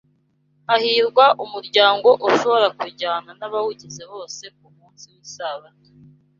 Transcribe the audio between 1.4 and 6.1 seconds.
umuryango ushobora kujyana n’abawugize bose ku munsi w’Isabato